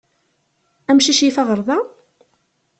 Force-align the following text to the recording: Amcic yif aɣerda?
Amcic 0.91 1.19
yif 1.23 1.37
aɣerda? 1.41 1.79